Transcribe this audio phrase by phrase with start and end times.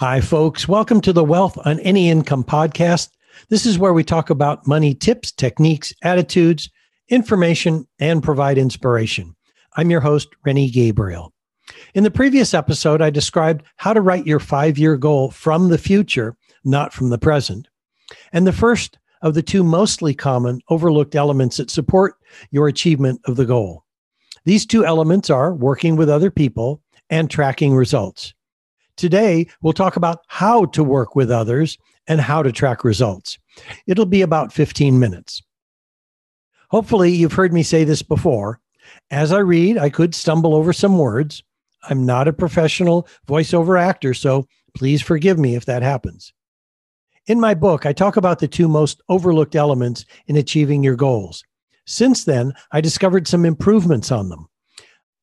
[0.00, 0.66] Hi, folks.
[0.66, 3.10] Welcome to the Wealth on Any Income podcast.
[3.50, 6.70] This is where we talk about money tips, techniques, attitudes,
[7.10, 9.36] information, and provide inspiration.
[9.76, 11.34] I'm your host, Rennie Gabriel.
[11.92, 15.76] In the previous episode, I described how to write your five year goal from the
[15.76, 17.68] future, not from the present.
[18.32, 22.14] And the first of the two mostly common overlooked elements that support
[22.50, 23.84] your achievement of the goal.
[24.46, 28.32] These two elements are working with other people and tracking results.
[29.00, 33.38] Today, we'll talk about how to work with others and how to track results.
[33.86, 35.42] It'll be about 15 minutes.
[36.68, 38.60] Hopefully, you've heard me say this before.
[39.10, 41.42] As I read, I could stumble over some words.
[41.88, 46.34] I'm not a professional voiceover actor, so please forgive me if that happens.
[47.26, 51.42] In my book, I talk about the two most overlooked elements in achieving your goals.
[51.86, 54.49] Since then, I discovered some improvements on them.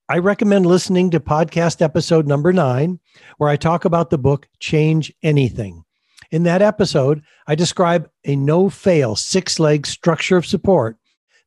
[0.10, 3.02] I recommend listening to podcast episode number nine,
[3.40, 5.84] where I talk about the book Change Anything.
[6.32, 10.96] In that episode, I describe a no fail six leg structure of support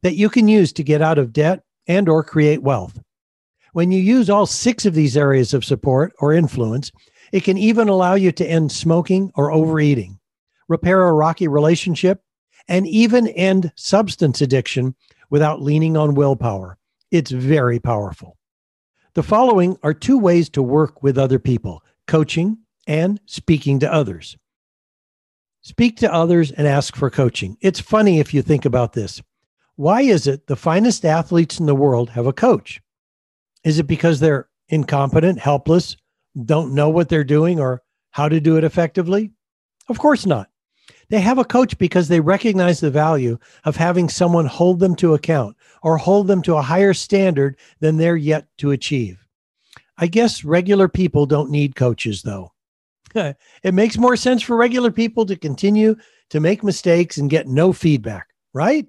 [0.02, 3.00] that you can use to get out of debt and or create wealth.
[3.72, 6.92] When you use all six of these areas of support or influence,
[7.32, 10.20] it can even allow you to end smoking or overeating,
[10.68, 12.20] repair a rocky relationship,
[12.68, 14.94] and even end substance addiction
[15.30, 16.76] without leaning on willpower.
[17.10, 18.36] It's very powerful.
[19.14, 24.36] The following are two ways to work with other people coaching and speaking to others.
[25.62, 27.56] Speak to others and ask for coaching.
[27.60, 29.20] It's funny if you think about this.
[29.76, 32.80] Why is it the finest athletes in the world have a coach?
[33.64, 35.96] Is it because they're incompetent, helpless,
[36.44, 39.32] don't know what they're doing or how to do it effectively?
[39.88, 40.48] Of course not.
[41.10, 45.14] They have a coach because they recognize the value of having someone hold them to
[45.14, 49.26] account or hold them to a higher standard than they're yet to achieve.
[49.98, 52.52] I guess regular people don't need coaches, though.
[53.14, 55.96] it makes more sense for regular people to continue
[56.30, 58.86] to make mistakes and get no feedback, right?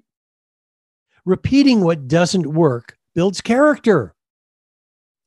[1.24, 4.14] Repeating what doesn't work builds character.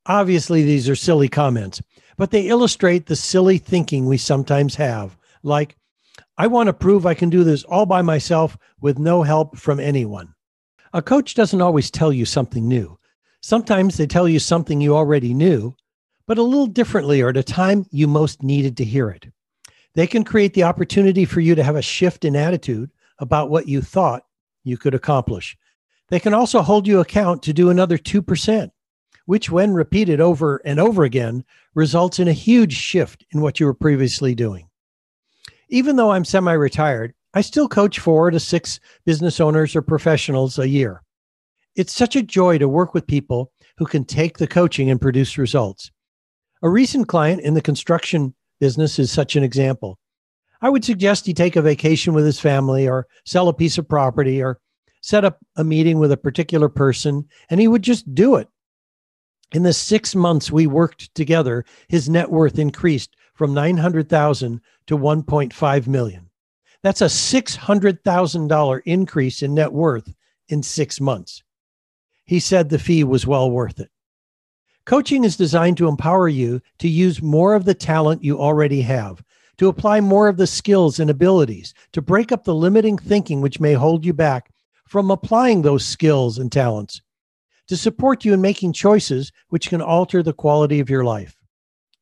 [0.05, 1.81] Obviously, these are silly comments,
[2.15, 5.75] but they illustrate the silly thinking we sometimes have, like,
[6.37, 9.79] I want to prove I can do this all by myself with no help from
[9.79, 10.33] anyone.
[10.93, 12.97] A coach doesn't always tell you something new.
[13.41, 15.75] Sometimes they tell you something you already knew,
[16.25, 19.27] but a little differently or at a time you most needed to hear it.
[19.93, 23.67] They can create the opportunity for you to have a shift in attitude about what
[23.67, 24.23] you thought
[24.63, 25.57] you could accomplish.
[26.09, 28.71] They can also hold you account to do another 2%,
[29.25, 33.65] which, when repeated over and over again, results in a huge shift in what you
[33.65, 34.69] were previously doing.
[35.69, 40.57] Even though I'm semi retired, I still coach four to six business owners or professionals
[40.59, 41.03] a year.
[41.75, 45.37] It's such a joy to work with people who can take the coaching and produce
[45.37, 45.91] results.
[46.61, 49.99] A recent client in the construction business is such an example.
[50.61, 53.89] I would suggest he take a vacation with his family or sell a piece of
[53.89, 54.59] property or
[55.01, 58.47] set up a meeting with a particular person, and he would just do it.
[59.51, 65.87] In the six months we worked together, his net worth increased from 900,000 to 1.5
[65.87, 66.29] million.
[66.81, 70.13] That's a $600,000 increase in net worth
[70.49, 71.43] in 6 months.
[72.25, 73.91] He said the fee was well worth it.
[74.85, 79.23] Coaching is designed to empower you to use more of the talent you already have,
[79.57, 83.59] to apply more of the skills and abilities, to break up the limiting thinking which
[83.59, 84.51] may hold you back
[84.87, 87.01] from applying those skills and talents,
[87.67, 91.35] to support you in making choices which can alter the quality of your life.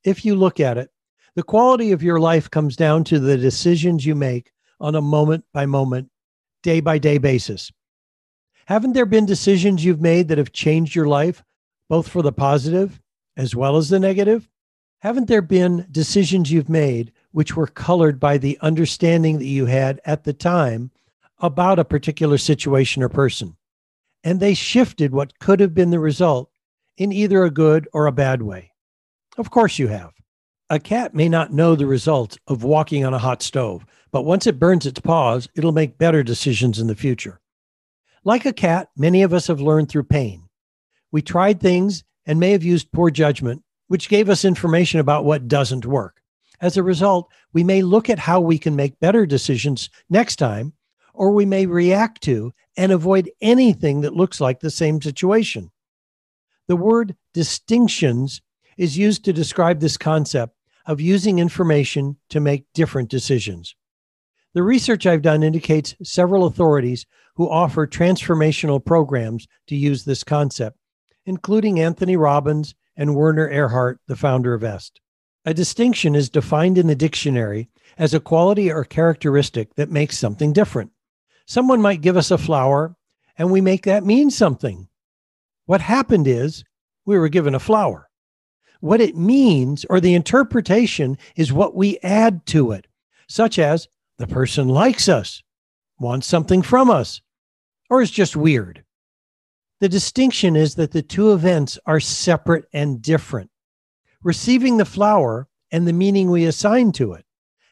[0.04, 0.90] If you look at it,
[1.36, 5.46] the quality of your life comes down to the decisions you make on a moment
[5.54, 6.10] by moment,
[6.62, 7.72] day by day basis.
[8.66, 11.44] Haven't there been decisions you've made that have changed your life,
[11.90, 13.02] both for the positive
[13.36, 14.48] as well as the negative?
[15.00, 20.00] Haven't there been decisions you've made which were colored by the understanding that you had
[20.06, 20.92] at the time
[21.40, 23.58] about a particular situation or person?
[24.24, 26.50] And they shifted what could have been the result
[26.96, 28.72] in either a good or a bad way.
[29.38, 30.14] Of course, you have.
[30.74, 34.48] A cat may not know the result of walking on a hot stove, but once
[34.48, 37.40] it burns its paws, it'll make better decisions in the future.
[38.24, 40.50] Like a cat, many of us have learned through pain.
[41.12, 45.48] We tried things and may have used poor judgment, which gave us information about what
[45.48, 46.24] doesn't work.
[46.60, 50.74] As a result, we may look at how we can make better decisions next time,
[51.14, 55.70] or we may react to and avoid anything that looks like the same situation.
[56.68, 58.42] The word distinctions
[58.76, 63.76] is used to describe this concept of using information to make different decisions.
[64.54, 70.78] The research I've done indicates several authorities who offer transformational programs to use this concept,
[71.26, 75.00] including Anthony Robbins and Werner Erhard, the founder of EST.
[75.46, 80.54] A distinction is defined in the dictionary as a quality or characteristic that makes something
[80.54, 80.92] different.
[81.46, 82.96] Someone might give us a flower
[83.38, 84.88] and we make that mean something.
[85.66, 86.64] What happened is
[87.06, 88.10] we were given a flower.
[88.84, 92.86] What it means or the interpretation is what we add to it,
[93.30, 93.88] such as
[94.18, 95.42] the person likes us,
[96.02, 97.22] wants something from us,
[97.90, 98.84] or is just weird.
[99.80, 103.52] The distinction is that the two events are separate and different.
[104.22, 107.24] Receiving the flower and the meaning we assign to it.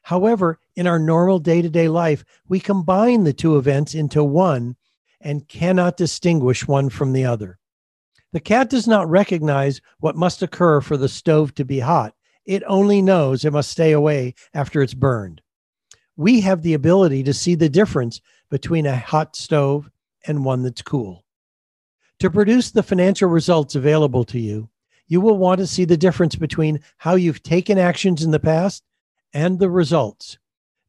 [0.03, 4.77] However, in our normal day to day life, we combine the two events into one
[5.19, 7.59] and cannot distinguish one from the other.
[8.33, 12.15] The cat does not recognize what must occur for the stove to be hot.
[12.45, 15.41] It only knows it must stay away after it's burned.
[16.15, 19.89] We have the ability to see the difference between a hot stove
[20.25, 21.25] and one that's cool.
[22.19, 24.69] To produce the financial results available to you,
[25.07, 28.83] you will want to see the difference between how you've taken actions in the past
[29.33, 30.37] and the results.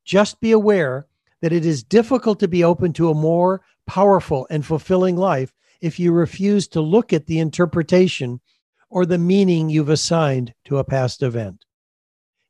[0.05, 1.07] Just be aware
[1.41, 5.99] that it is difficult to be open to a more powerful and fulfilling life if
[5.99, 8.41] you refuse to look at the interpretation
[8.89, 11.65] or the meaning you've assigned to a past event.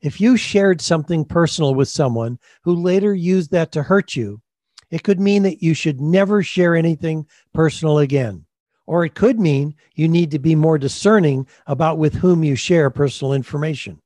[0.02, 4.42] If you shared something personal with someone who later used that to hurt you,
[4.90, 8.44] it could mean that you should never share anything personal again.
[8.86, 12.90] Or it could mean you need to be more discerning about with whom you share
[12.90, 14.02] personal information.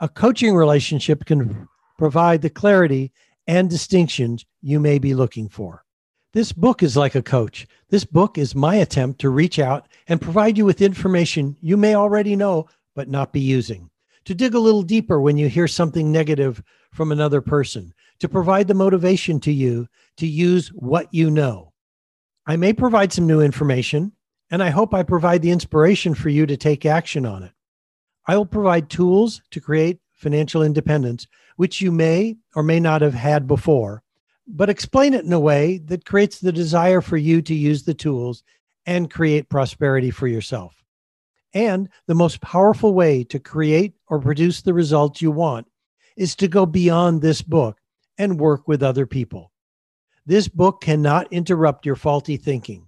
[0.00, 1.66] A coaching relationship can
[1.96, 3.12] provide the clarity
[3.46, 5.84] and distinctions you may be looking for.
[6.32, 7.66] This book is like a coach.
[7.88, 11.96] This book is my attempt to reach out and provide you with information you may
[11.96, 13.90] already know but not be using.
[14.26, 16.62] To dig a little deeper when you hear something negative
[16.92, 19.88] from another person, to provide the motivation to you
[20.18, 21.72] to use what you know.
[22.46, 24.12] I may provide some new information,
[24.52, 27.52] and I hope I provide the inspiration for you to take action on it.
[28.28, 33.14] I will provide tools to create financial independence, which you may or may not have
[33.14, 34.04] had before
[34.56, 37.94] but explain it in a way that creates the desire for you to use the
[37.94, 38.42] tools
[38.86, 40.82] and create prosperity for yourself.
[41.54, 45.66] And the most powerful way to create or produce the results you want
[46.16, 47.78] is to go beyond this book
[48.18, 49.52] and work with other people.
[50.26, 52.86] This book cannot interrupt your faulty thinking.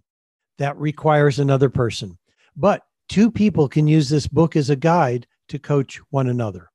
[0.59, 2.19] That requires another person.
[2.57, 6.71] But two people can use this book as a guide to coach one another.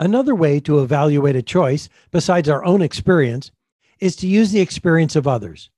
[0.00, 3.50] Another way to evaluate a choice, besides our own experience,
[4.02, 5.70] is to use the experience of others.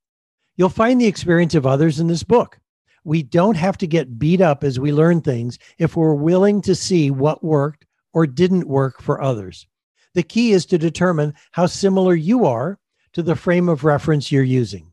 [0.57, 2.59] You'll find the experience of others in this book.
[3.05, 6.75] We don't have to get beat up as we learn things if we're willing to
[6.75, 7.85] see what worked
[8.15, 9.67] or didn't work for others.
[10.15, 12.79] The key is to determine how similar you are
[13.13, 14.91] to the frame of reference you're using.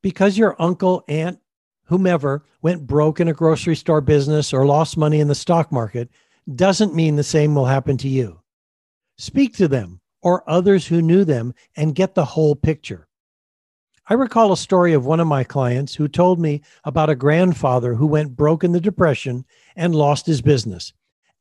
[0.00, 1.40] Because your uncle, aunt,
[1.86, 6.10] whomever went broke in a grocery store business or lost money in the stock market
[6.54, 8.38] doesn't mean the same will happen to you.
[9.18, 13.08] Speak to them or others who knew them and get the whole picture.
[14.08, 17.94] I recall a story of one of my clients who told me about a grandfather
[17.94, 19.44] who went broke in the Depression
[19.76, 20.92] and lost his business,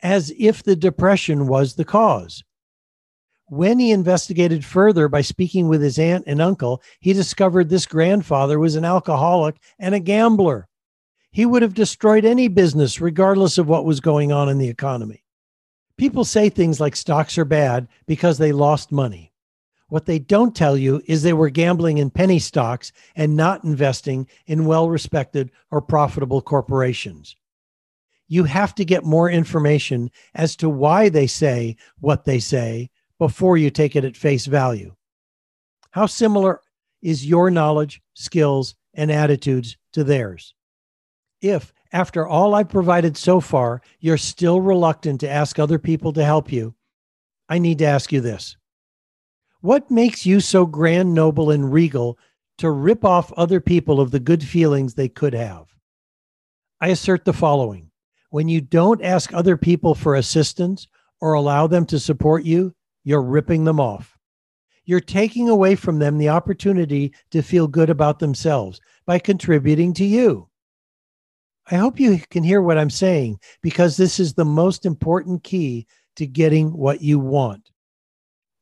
[0.04, 2.44] as if the Depression was the cause.
[3.48, 8.60] When he investigated further by speaking with his aunt and uncle, he discovered this grandfather
[8.60, 10.70] was an alcoholic and a gambler.
[11.32, 15.24] He would have destroyed any business, regardless of what was going on in the economy.
[16.02, 19.32] People say things like stocks are bad because they lost money.
[19.88, 24.28] What they don't tell you is they were gambling in penny stocks and not investing
[24.48, 27.36] in well respected or profitable corporations.
[28.28, 32.90] You have to get more information as to why they say what they say
[33.20, 34.96] before you take it at face value.
[35.92, 36.62] How similar
[37.04, 40.56] is your knowledge, skills, and attitudes to theirs?
[41.42, 46.24] If after all I've provided so far, you're still reluctant to ask other people to
[46.24, 46.74] help you,
[47.50, 48.56] I need to ask you this.
[49.62, 52.18] What makes you so grand, noble, and regal
[52.58, 55.68] to rip off other people of the good feelings they could have?
[56.80, 57.92] I assert the following
[58.32, 60.88] when you don't ask other people for assistance
[61.20, 64.18] or allow them to support you, you're ripping them off.
[64.86, 70.06] You're taking away from them the opportunity to feel good about themselves by contributing to
[70.06, 70.48] you.
[71.70, 75.88] I hope you can hear what I'm saying because this is the most important key
[76.16, 77.72] to getting what you want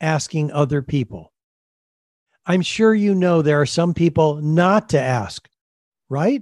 [0.01, 1.33] asking other people.
[2.45, 5.47] I'm sure you know there are some people not to ask,
[6.09, 6.41] right?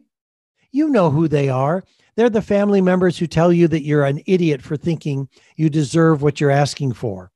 [0.72, 1.84] You know who they are.
[2.16, 6.22] They're the family members who tell you that you're an idiot for thinking you deserve
[6.22, 7.32] what you're asking for.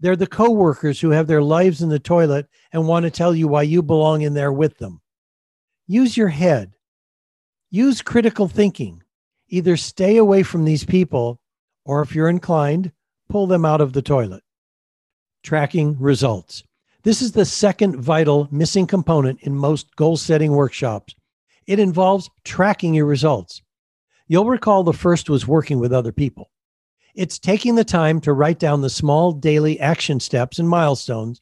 [0.00, 3.48] They're the coworkers who have their lives in the toilet and want to tell you
[3.48, 5.00] why you belong in there with them.
[5.86, 6.72] Use your head
[7.70, 9.02] use critical thinking.
[9.48, 11.40] Either stay away from these people,
[11.84, 12.92] or if you're inclined,
[13.28, 14.42] pull them out of the toilet.
[15.42, 16.62] Tracking results.
[17.02, 21.14] This is the second vital missing component in most goal setting workshops.
[21.66, 23.62] It involves tracking your results.
[24.26, 26.50] You'll recall the first was working with other people.
[27.14, 31.40] It's taking the time to write down the small daily action steps and milestones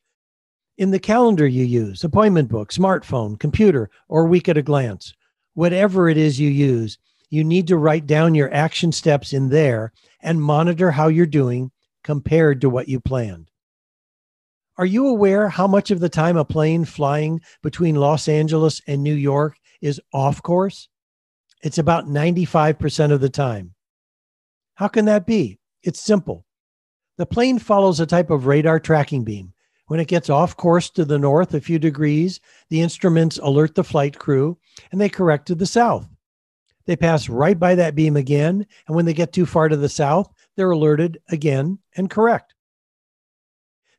[0.78, 5.12] in the calendar you use, appointment book, smartphone, computer, or week at a glance.
[5.54, 6.98] Whatever it is you use,
[7.30, 11.70] you need to write down your action steps in there and monitor how you're doing
[12.02, 13.50] compared to what you planned.
[14.78, 19.02] Are you aware how much of the time a plane flying between Los Angeles and
[19.02, 20.88] New York is off course?
[21.62, 23.74] It's about 95% of the time.
[24.74, 25.58] How can that be?
[25.82, 26.46] It's simple.
[27.16, 29.52] The plane follows a type of radar tracking beam.
[29.88, 33.82] When it gets off course to the north a few degrees, the instruments alert the
[33.82, 34.58] flight crew
[34.92, 36.06] and they correct to the south.
[36.84, 39.88] They pass right by that beam again, and when they get too far to the
[39.88, 42.54] south, they're alerted again and correct.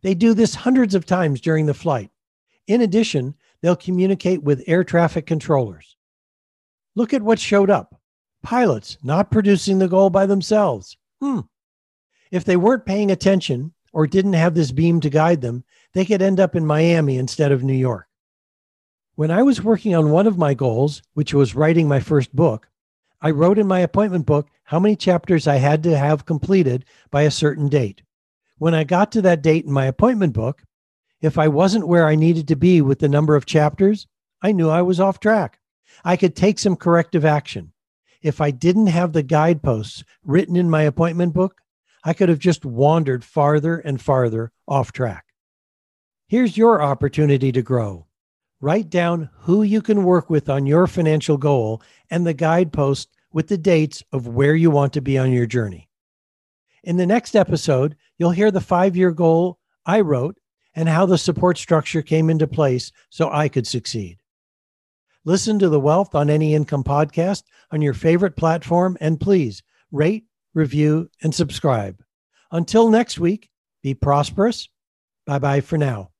[0.02, 2.12] They do this hundreds of times during the flight.
[2.68, 5.98] In addition, they'll communicate with air traffic controllers.
[6.96, 8.00] Look at what showed up
[8.44, 10.98] pilots not producing the goal by themselves.
[11.20, 11.42] Hmm.
[12.32, 16.22] If they weren't paying attention or didn't have this beam to guide them, they could
[16.22, 18.08] end up in Miami instead of New York.
[19.16, 22.70] When I was working on one of my goals, which was writing my first book,
[23.22, 27.24] I wrote in my appointment book how many chapters I had to have completed by
[27.24, 28.02] a certain date.
[28.58, 30.64] When I got to that date in my appointment book,
[31.22, 34.08] if I wasn't where I needed to be with the number of chapters,
[34.42, 35.60] I knew I was off track.
[36.06, 37.74] I could take some corrective action
[38.22, 41.62] if I didn't have the guideposts written in my appointment book,
[42.04, 45.26] I could have just wandered farther and farther off track.
[46.28, 48.06] Here's your opportunity to grow.
[48.62, 53.48] Write down who you can work with on your financial goal and the guidepost with
[53.48, 55.90] the dates of where you want to be on your journey.
[56.84, 60.38] In the next episode, you'll hear the five year goal I wrote
[60.76, 64.20] and how the support structure came into place so I could succeed.
[65.26, 70.26] Listen to the Wealth on Any Income podcast on your favorite platform and please rate,
[70.54, 72.02] review, and subscribe.
[72.52, 73.50] Until next week,
[73.84, 74.68] be prosperous.
[75.26, 76.12] Bye bye for now.